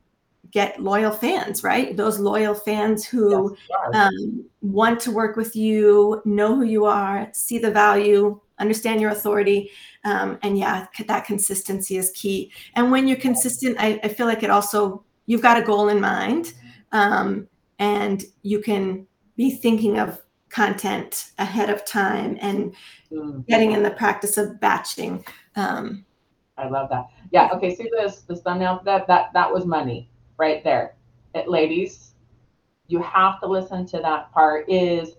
get 0.51 0.81
loyal 0.81 1.11
fans 1.11 1.63
right? 1.63 1.95
Those 1.95 2.19
loyal 2.19 2.53
fans 2.53 3.05
who 3.05 3.55
yes, 3.69 3.95
um, 3.95 4.43
want 4.61 4.99
to 5.01 5.11
work 5.11 5.37
with 5.37 5.55
you 5.55 6.21
know 6.25 6.55
who 6.55 6.63
you 6.63 6.85
are 6.85 7.29
see 7.31 7.57
the 7.57 7.71
value 7.71 8.39
understand 8.59 8.99
your 8.99 9.11
authority. 9.11 9.71
Um, 10.03 10.37
and 10.43 10.57
yeah 10.57 10.87
that 11.07 11.25
consistency 11.25 11.95
is 11.95 12.11
key. 12.11 12.51
And 12.75 12.91
when 12.91 13.07
you're 13.07 13.17
consistent 13.17 13.77
I, 13.79 14.01
I 14.03 14.09
feel 14.09 14.27
like 14.27 14.43
it 14.43 14.49
also 14.49 15.05
you've 15.27 15.41
got 15.41 15.57
a 15.57 15.61
goal 15.61 15.87
in 15.87 16.01
mind. 16.01 16.53
Um, 16.91 17.47
and 17.81 18.25
you 18.43 18.61
can 18.61 19.07
be 19.35 19.49
thinking 19.49 19.97
of 19.97 20.21
content 20.49 21.31
ahead 21.39 21.69
of 21.69 21.83
time 21.83 22.37
and 22.39 22.75
mm. 23.11 23.45
getting 23.47 23.71
in 23.71 23.81
the 23.81 23.89
practice 23.89 24.37
of 24.37 24.59
batching. 24.59 25.25
Um, 25.55 26.05
I 26.57 26.67
love 26.69 26.89
that. 26.91 27.07
Yeah. 27.31 27.49
Okay. 27.53 27.75
See 27.75 27.89
this 27.97 28.21
this 28.21 28.41
thumbnail 28.41 28.81
that 28.85 29.07
that 29.07 29.33
that 29.33 29.51
was 29.51 29.65
money 29.65 30.09
right 30.37 30.63
there. 30.63 30.95
It, 31.33 31.49
ladies, 31.49 32.13
you 32.87 33.01
have 33.01 33.39
to 33.41 33.47
listen 33.47 33.85
to 33.87 33.97
that 33.97 34.31
part. 34.31 34.69
Is 34.69 35.15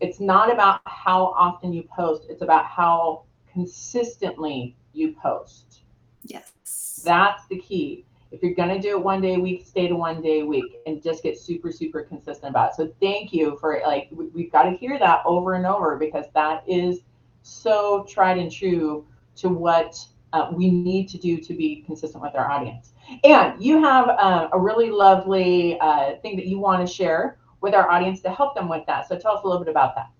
it's 0.00 0.18
not 0.18 0.52
about 0.52 0.80
how 0.86 1.26
often 1.38 1.72
you 1.72 1.84
post. 1.94 2.24
It's 2.28 2.42
about 2.42 2.66
how 2.66 3.24
consistently 3.52 4.76
you 4.92 5.14
post. 5.22 5.82
Yes. 6.24 7.02
That's 7.04 7.46
the 7.46 7.58
key 7.58 8.04
if 8.32 8.42
you're 8.42 8.54
going 8.54 8.68
to 8.68 8.78
do 8.78 8.96
it 8.96 9.02
one 9.02 9.20
day 9.20 9.34
a 9.34 9.38
week, 9.38 9.66
stay 9.66 9.88
to 9.88 9.96
one 9.96 10.22
day 10.22 10.40
a 10.40 10.46
week 10.46 10.76
and 10.86 11.02
just 11.02 11.22
get 11.22 11.38
super, 11.38 11.72
super 11.72 12.02
consistent 12.02 12.50
about 12.50 12.70
it. 12.70 12.76
So 12.76 12.92
thank 13.00 13.32
you 13.32 13.56
for 13.60 13.80
like, 13.84 14.08
we've 14.12 14.52
got 14.52 14.64
to 14.64 14.76
hear 14.76 14.98
that 14.98 15.22
over 15.26 15.54
and 15.54 15.66
over 15.66 15.96
because 15.96 16.26
that 16.34 16.62
is 16.66 17.00
so 17.42 18.06
tried 18.08 18.38
and 18.38 18.50
true 18.50 19.06
to 19.36 19.48
what 19.48 19.96
uh, 20.32 20.50
we 20.52 20.70
need 20.70 21.08
to 21.08 21.18
do 21.18 21.38
to 21.38 21.54
be 21.54 21.82
consistent 21.86 22.22
with 22.22 22.34
our 22.36 22.50
audience. 22.50 22.92
And 23.24 23.60
you 23.62 23.82
have 23.82 24.08
uh, 24.08 24.48
a 24.52 24.58
really 24.58 24.90
lovely 24.90 25.78
uh, 25.80 26.16
thing 26.22 26.36
that 26.36 26.46
you 26.46 26.58
want 26.58 26.86
to 26.86 26.92
share 26.92 27.38
with 27.60 27.74
our 27.74 27.90
audience 27.90 28.20
to 28.22 28.30
help 28.30 28.54
them 28.54 28.68
with 28.68 28.86
that. 28.86 29.08
So 29.08 29.18
tell 29.18 29.36
us 29.36 29.42
a 29.42 29.46
little 29.48 29.62
bit 29.64 29.70
about 29.70 29.96
that. 29.96 30.10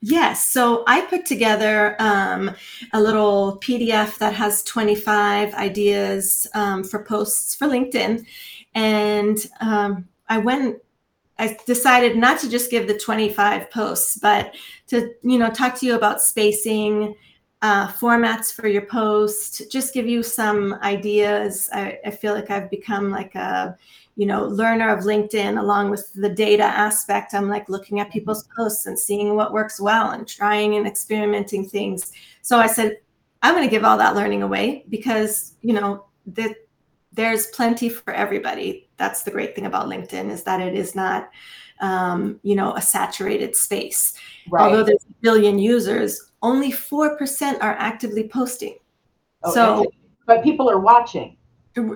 Yes. 0.00 0.48
So 0.48 0.84
I 0.86 1.00
put 1.02 1.26
together 1.26 1.96
um, 1.98 2.54
a 2.92 3.00
little 3.00 3.58
PDF 3.60 4.16
that 4.18 4.32
has 4.34 4.62
25 4.62 5.54
ideas 5.54 6.46
um, 6.54 6.84
for 6.84 7.02
posts 7.02 7.54
for 7.54 7.66
LinkedIn. 7.66 8.24
And 8.74 9.44
um, 9.60 10.08
I 10.28 10.38
went, 10.38 10.76
I 11.38 11.56
decided 11.66 12.16
not 12.16 12.38
to 12.40 12.48
just 12.48 12.70
give 12.70 12.86
the 12.86 12.96
25 12.96 13.70
posts, 13.72 14.18
but 14.18 14.54
to, 14.88 15.12
you 15.22 15.38
know, 15.38 15.50
talk 15.50 15.74
to 15.80 15.86
you 15.86 15.96
about 15.96 16.22
spacing, 16.22 17.16
uh, 17.60 17.88
formats 17.88 18.52
for 18.52 18.68
your 18.68 18.86
post, 18.86 19.62
just 19.70 19.92
give 19.92 20.06
you 20.06 20.22
some 20.22 20.74
ideas. 20.74 21.68
I, 21.72 21.98
I 22.06 22.10
feel 22.10 22.34
like 22.34 22.50
I've 22.50 22.70
become 22.70 23.10
like 23.10 23.34
a, 23.34 23.76
you 24.18 24.26
know 24.26 24.46
learner 24.46 24.94
of 24.94 25.04
linkedin 25.04 25.60
along 25.60 25.90
with 25.90 26.12
the 26.12 26.28
data 26.28 26.64
aspect 26.64 27.32
i'm 27.32 27.48
like 27.48 27.68
looking 27.68 28.00
at 28.00 28.10
people's 28.10 28.48
posts 28.54 28.86
and 28.86 28.98
seeing 28.98 29.36
what 29.36 29.52
works 29.52 29.80
well 29.80 30.10
and 30.10 30.26
trying 30.26 30.74
and 30.74 30.86
experimenting 30.86 31.66
things. 31.66 32.12
So 32.42 32.58
i 32.58 32.66
said 32.66 32.98
i'm 33.42 33.54
going 33.54 33.66
to 33.66 33.70
give 33.70 33.84
all 33.84 33.96
that 33.96 34.16
learning 34.16 34.42
away 34.42 34.84
because 34.88 35.54
you 35.62 35.72
know 35.72 36.04
that 36.26 36.56
there's 37.12 37.48
plenty 37.48 37.88
for 37.88 38.12
everybody. 38.12 38.88
That's 38.96 39.22
the 39.22 39.30
great 39.30 39.54
thing 39.54 39.66
about 39.66 39.86
linkedin 39.86 40.30
is 40.30 40.42
that 40.44 40.60
it 40.60 40.74
is 40.74 40.94
not 40.94 41.30
um, 41.80 42.40
you 42.42 42.56
know 42.56 42.74
a 42.74 42.82
saturated 42.82 43.54
space. 43.54 44.14
Right. 44.50 44.64
although 44.64 44.82
there's 44.82 45.04
a 45.08 45.14
billion 45.20 45.58
users 45.58 46.28
only 46.42 46.72
4% 46.72 47.58
are 47.60 47.74
actively 47.78 48.28
posting. 48.28 48.76
Oh, 49.42 49.54
so 49.54 49.86
but 50.26 50.42
people 50.42 50.70
are 50.70 50.78
watching 50.80 51.37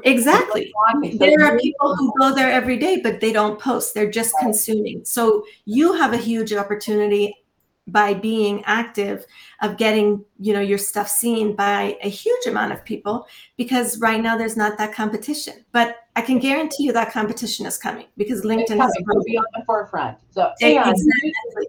Exactly. 0.04 0.72
There 1.14 1.44
are 1.44 1.58
people 1.58 1.96
who 1.96 2.12
go 2.18 2.34
there 2.34 2.50
every 2.50 2.78
day, 2.78 3.00
but 3.02 3.20
they 3.20 3.32
don't 3.32 3.60
post. 3.60 3.94
They're 3.94 4.10
just 4.10 4.34
consuming. 4.40 5.04
So 5.04 5.44
you 5.64 5.92
have 5.94 6.12
a 6.12 6.16
huge 6.16 6.52
opportunity 6.52 7.42
by 7.88 8.14
being 8.14 8.62
active 8.64 9.26
of 9.60 9.76
getting 9.76 10.24
you 10.38 10.52
know 10.52 10.60
your 10.60 10.78
stuff 10.78 11.08
seen 11.08 11.54
by 11.56 11.96
a 12.02 12.08
huge 12.08 12.46
amount 12.46 12.72
of 12.72 12.84
people 12.84 13.26
because 13.56 13.98
right 13.98 14.22
now 14.22 14.36
there's 14.36 14.56
not 14.56 14.78
that 14.78 14.94
competition 14.94 15.64
but 15.72 15.96
i 16.14 16.22
can 16.22 16.38
guarantee 16.38 16.84
you 16.84 16.92
that 16.92 17.10
competition 17.10 17.66
is 17.66 17.76
coming 17.76 18.06
because 18.16 18.42
linkedin 18.42 18.84
is 18.84 19.04
will 19.06 19.24
be 19.24 19.36
on 19.36 19.44
the 19.54 19.64
forefront 19.66 20.16
so 20.30 20.52
exactly. 20.60 21.66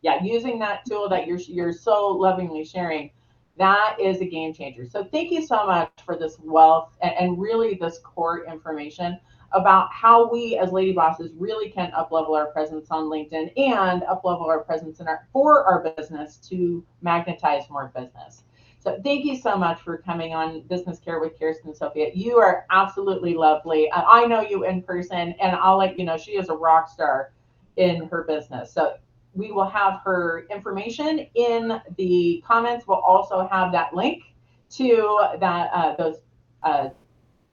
yeah 0.00 0.22
using 0.22 0.58
that 0.58 0.80
tool 0.88 1.06
that 1.06 1.26
you're 1.26 1.38
you're 1.38 1.72
so 1.72 2.08
lovingly 2.08 2.64
sharing 2.64 3.10
that 3.58 3.96
is 4.00 4.20
a 4.20 4.24
game 4.24 4.54
changer. 4.54 4.86
So 4.86 5.04
thank 5.04 5.30
you 5.30 5.46
so 5.46 5.66
much 5.66 5.90
for 6.04 6.16
this 6.16 6.36
wealth 6.42 6.96
and, 7.02 7.12
and 7.18 7.40
really 7.40 7.74
this 7.74 7.98
core 7.98 8.44
information 8.46 9.18
about 9.52 9.92
how 9.92 10.30
we 10.30 10.56
as 10.56 10.72
lady 10.72 10.92
bosses 10.92 11.32
really 11.36 11.70
can 11.70 11.90
uplevel 11.92 12.36
our 12.36 12.46
presence 12.52 12.88
on 12.90 13.04
LinkedIn 13.04 13.52
and 13.58 14.02
uplevel 14.02 14.46
our 14.46 14.60
presence 14.60 15.00
in 15.00 15.08
our 15.08 15.26
for 15.32 15.64
our 15.64 15.94
business 15.94 16.38
to 16.48 16.84
magnetize 17.02 17.68
more 17.68 17.92
business. 17.94 18.44
So 18.78 18.98
thank 19.04 19.24
you 19.24 19.36
so 19.36 19.56
much 19.56 19.80
for 19.80 19.98
coming 19.98 20.34
on 20.34 20.62
Business 20.62 20.98
Kare 20.98 21.20
with 21.20 21.38
Kerstin 21.38 21.76
Sophia. 21.76 22.10
You 22.14 22.38
are 22.38 22.66
absolutely 22.70 23.34
lovely. 23.34 23.88
I 23.92 24.26
know 24.26 24.40
you 24.40 24.64
in 24.64 24.82
person, 24.82 25.36
and 25.40 25.54
I'll 25.54 25.78
let 25.78 25.96
you 25.96 26.04
know 26.04 26.16
she 26.18 26.32
is 26.32 26.48
a 26.48 26.54
rock 26.54 26.88
star 26.88 27.32
in 27.76 28.08
her 28.08 28.24
business. 28.24 28.72
So 28.72 28.96
we 29.34 29.50
will 29.50 29.68
have 29.68 30.00
her 30.04 30.46
information 30.50 31.26
in 31.34 31.80
the 31.96 32.42
comments. 32.46 32.86
We'll 32.86 32.98
also 32.98 33.48
have 33.50 33.72
that 33.72 33.94
link 33.94 34.22
to 34.70 35.18
that 35.40 35.70
uh, 35.72 35.96
those 35.96 36.16
uh, 36.62 36.90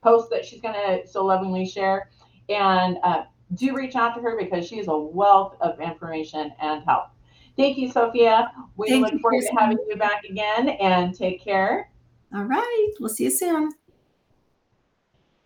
posts 0.02 0.30
that 0.30 0.44
she's 0.44 0.60
going 0.60 0.74
to 0.74 1.06
so 1.06 1.24
lovingly 1.24 1.66
share. 1.66 2.10
And 2.48 2.98
uh, 3.02 3.24
do 3.54 3.74
reach 3.74 3.96
out 3.96 4.14
to 4.14 4.20
her 4.20 4.36
because 4.38 4.66
she 4.66 4.78
is 4.78 4.88
a 4.88 4.96
wealth 4.96 5.56
of 5.60 5.80
information 5.80 6.52
and 6.60 6.84
help. 6.84 7.06
Thank 7.56 7.78
you, 7.78 7.90
Sophia. 7.90 8.50
We 8.76 8.88
Thank 8.88 9.12
look 9.12 9.20
forward 9.20 9.42
to 9.42 9.52
having 9.58 9.78
you 9.88 9.96
back 9.96 10.24
again 10.24 10.68
and 10.68 11.14
take 11.14 11.42
care. 11.42 11.90
All 12.34 12.44
right. 12.44 12.88
We'll 12.98 13.08
see 13.08 13.24
you 13.24 13.30
soon. 13.30 13.72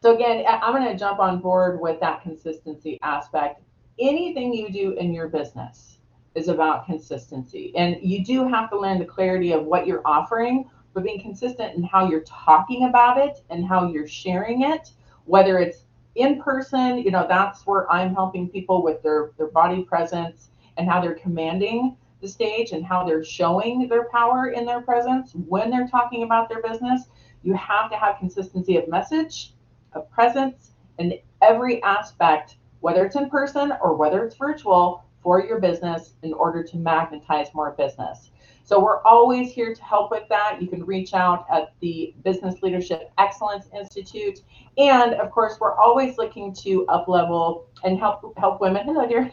So, 0.03 0.15
again, 0.15 0.45
I'm 0.47 0.75
going 0.75 0.87
to 0.91 0.99
jump 0.99 1.19
on 1.19 1.41
board 1.41 1.81
with 1.81 1.99
that 2.01 2.23
consistency 2.23 2.99
aspect. 3.03 3.63
Anything 3.99 4.53
you 4.53 4.71
do 4.71 4.93
in 4.93 5.15
your 5.15 5.29
business, 5.29 5.99
is 6.35 6.49
about 6.49 6.87
consistency. 6.87 7.73
And 7.77 7.97
you 8.03 8.25
do 8.25 8.49
have 8.49 8.71
to 8.71 8.79
learn 8.79 8.99
the 8.99 9.05
clarity 9.05 9.53
of 9.53 9.65
what 9.65 9.87
you're 9.87 10.03
offering, 10.05 10.69
but 10.93 11.05
being 11.05 11.21
consistent 11.21 11.77
in 11.77 11.83
how 11.83 12.09
you're 12.09 12.23
talking 12.23 12.89
about 12.89 13.19
it 13.19 13.43
and 13.51 13.67
how 13.67 13.91
you're 13.91 14.09
sharing 14.09 14.63
it, 14.63 14.91
whether 15.25 15.59
it's 15.59 15.85
in 16.15 16.41
person, 16.41 16.99
you 16.99 17.11
know, 17.11 17.27
that's 17.29 17.67
where 17.67 17.91
I'm 17.91 18.15
helping 18.15 18.49
people 18.49 18.83
with 18.83 19.03
their, 19.03 19.33
their 19.37 19.49
body 19.49 19.83
presence 19.83 20.51
and 20.77 20.89
how 20.89 21.01
they're 21.01 21.15
commanding 21.15 21.97
the 22.21 22.29
stage 22.29 22.73
and 22.73 22.85
how 22.85 23.05
they're 23.05 23.25
showing 23.25 23.89
their 23.89 24.09
power 24.11 24.49
in 24.49 24.65
their 24.65 24.81
presence 24.81 25.33
when 25.47 25.71
they're 25.71 25.89
talking 25.89 26.23
about 26.23 26.49
their 26.49 26.63
business. 26.63 27.05
You 27.43 27.55
have 27.55 27.91
to 27.91 27.97
have 27.97 28.19
consistency 28.19 28.77
of 28.77 28.89
message, 28.89 29.55
of 29.93 30.11
presence, 30.11 30.71
and 30.99 31.15
every 31.43 31.83
aspect, 31.83 32.57
whether 32.81 33.05
it's 33.05 33.17
in 33.17 33.29
person 33.29 33.73
or 33.83 33.95
whether 33.97 34.25
it's 34.25 34.37
virtual, 34.37 35.04
for 35.25 35.45
your 35.45 35.59
business 35.59 36.15
in 36.23 36.33
order 36.35 36.63
to 36.63 36.77
magnetize 36.77 37.49
more 37.55 37.73
business. 37.73 38.31
So 38.63 38.79
we're 38.79 39.03
always 39.03 39.53
here 39.53 39.75
to 39.75 39.83
help 39.83 40.11
with 40.11 40.29
that. 40.29 40.59
You 40.61 40.69
can 40.69 40.85
reach 40.85 41.13
out 41.13 41.47
at 41.51 41.75
the 41.81 42.15
Business 42.23 42.63
Leadership 42.63 43.11
Excellence 43.19 43.67
Institute. 43.77 44.41
And 44.79 45.15
of 45.15 45.31
course, 45.31 45.59
we're 45.61 45.75
always 45.75 46.17
looking 46.17 46.55
to 46.57 46.87
up 46.87 47.09
level 47.09 47.69
and 47.83 47.99
help 47.99 48.39
help 48.39 48.61
women 48.61 48.85
hello 48.85 49.07
dear, 49.09 49.31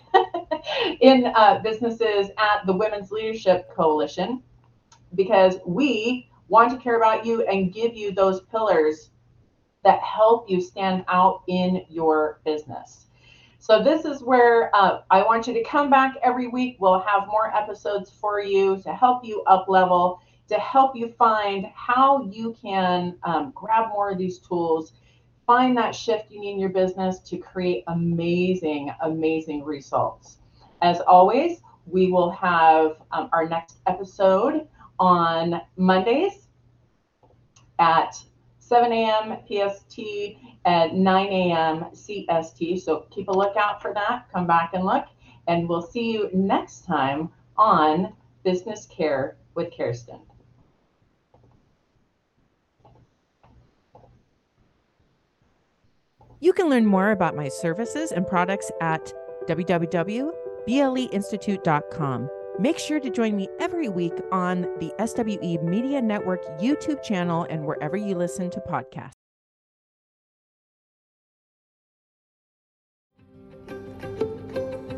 in 1.01 1.31
uh, 1.35 1.59
businesses 1.63 2.29
at 2.37 2.65
the 2.65 2.73
Women's 2.73 3.11
Leadership 3.11 3.69
Coalition 3.73 4.41
because 5.15 5.57
we 5.65 6.29
want 6.47 6.71
to 6.71 6.77
care 6.77 6.97
about 6.97 7.25
you 7.25 7.45
and 7.47 7.73
give 7.73 7.95
you 7.95 8.11
those 8.11 8.41
pillars 8.51 9.11
that 9.83 9.99
help 10.01 10.49
you 10.49 10.61
stand 10.61 11.03
out 11.07 11.43
in 11.47 11.85
your 11.89 12.41
business. 12.45 13.07
So 13.61 13.83
this 13.83 14.05
is 14.05 14.23
where 14.23 14.75
uh, 14.75 15.01
I 15.11 15.21
want 15.21 15.45
you 15.45 15.53
to 15.53 15.63
come 15.63 15.91
back 15.91 16.15
every 16.23 16.47
week. 16.47 16.77
We'll 16.79 16.99
have 17.01 17.27
more 17.27 17.55
episodes 17.55 18.09
for 18.09 18.41
you 18.41 18.81
to 18.81 18.91
help 18.91 19.23
you 19.23 19.43
up 19.43 19.69
level, 19.69 20.19
to 20.47 20.55
help 20.55 20.95
you 20.95 21.09
find 21.09 21.67
how 21.75 22.23
you 22.23 22.57
can 22.59 23.15
um, 23.21 23.51
grab 23.53 23.89
more 23.89 24.09
of 24.09 24.17
these 24.17 24.39
tools, 24.39 24.93
find 25.45 25.77
that 25.77 25.93
shift 25.93 26.31
you 26.31 26.39
need 26.39 26.53
in 26.53 26.59
your 26.59 26.71
business 26.71 27.19
to 27.19 27.37
create 27.37 27.83
amazing, 27.85 28.91
amazing 29.03 29.63
results. 29.63 30.37
As 30.81 30.99
always, 31.01 31.61
we 31.85 32.11
will 32.11 32.31
have 32.31 32.95
um, 33.11 33.29
our 33.31 33.47
next 33.47 33.77
episode 33.85 34.67
on 34.99 35.61
Mondays 35.77 36.47
at 37.77 38.23
7 38.71 38.91
a.m. 38.93 39.37
PST 39.49 39.99
at 40.63 40.95
9 40.95 41.27
a.m. 41.27 41.87
CST. 41.93 42.81
So 42.81 43.05
keep 43.11 43.27
a 43.27 43.33
lookout 43.33 43.81
for 43.81 43.93
that. 43.93 44.31
Come 44.31 44.47
back 44.47 44.71
and 44.73 44.85
look. 44.85 45.03
And 45.47 45.67
we'll 45.67 45.81
see 45.81 46.13
you 46.13 46.29
next 46.31 46.85
time 46.85 47.27
on 47.57 48.13
Business 48.45 48.87
Kare 48.89 49.35
with 49.55 49.73
Kerstin. 49.73 50.21
You 56.39 56.53
can 56.53 56.69
learn 56.69 56.85
more 56.85 57.11
about 57.11 57.35
my 57.35 57.49
services 57.49 58.13
and 58.13 58.25
products 58.25 58.71
at 58.79 59.13
www.bleinstitute.com. 59.49 62.29
Make 62.59 62.77
sure 62.77 62.99
to 62.99 63.09
join 63.09 63.35
me 63.35 63.47
every 63.59 63.89
week 63.89 64.13
on 64.31 64.61
the 64.79 64.93
SWE 65.05 65.57
Media 65.63 66.01
Network 66.01 66.43
YouTube 66.59 67.01
channel 67.03 67.47
and 67.49 67.65
wherever 67.65 67.97
you 67.97 68.15
listen 68.15 68.49
to 68.51 68.59
podcasts. 68.59 69.11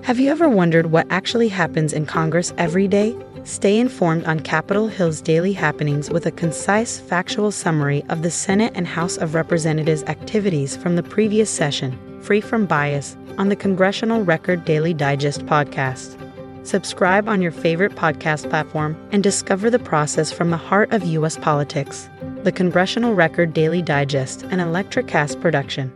Have 0.04 0.20
you 0.20 0.30
ever 0.30 0.50
wondered 0.50 0.88
what 0.88 1.08
actually 1.10 1.48
happens 1.48 1.94
in 1.94 2.06
Congress 2.06 2.54
every 2.58 2.90
day? 2.90 3.16
Stay 3.46 3.80
informed 3.80 4.26
on 4.26 4.40
Capitol 4.40 4.88
Hill's 4.88 5.22
daily 5.22 5.54
happenings 5.54 6.10
with 6.10 6.26
a 6.26 6.32
concise, 6.32 7.00
factual 7.00 7.52
summary 7.52 8.04
of 8.10 8.22
the 8.22 8.32
Senate 8.32 8.74
and 8.76 8.88
House 8.88 9.18
of 9.18 9.34
Representatives 9.34 10.04
activities 10.04 10.76
from 10.76 10.98
the 10.98 11.04
previous 11.04 11.50
session, 11.50 11.98
free 12.22 12.42
from 12.42 12.66
bias, 12.66 13.16
on 13.38 13.50
the 13.50 13.56
Congressional 13.56 14.24
Record 14.24 14.66
Daily 14.66 14.94
Digest 14.94 15.46
podcast. 15.46 16.23
Subscribe 16.64 17.28
on 17.28 17.42
your 17.42 17.52
favorite 17.52 17.94
podcast 17.94 18.50
platform 18.50 18.98
and 19.12 19.22
discover 19.22 19.70
the 19.70 19.80
process 19.80 20.32
from 20.32 20.50
the 20.50 20.58
heart 20.58 20.94
of 20.94 21.04
U.S. 21.04 21.38
politics. 21.38 22.10
The 22.44 22.52
Congressional 22.52 23.14
Record 23.14 23.54
Daily 23.54 23.82
Digest, 23.82 24.44
an 24.44 24.60
Electricast 24.60 25.42
production. 25.42 25.92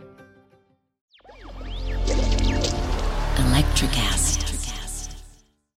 Electricast. 3.35 4.16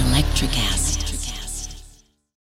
Electricast. 0.00 0.79